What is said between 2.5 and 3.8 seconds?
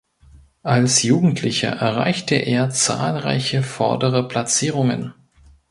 zahlreiche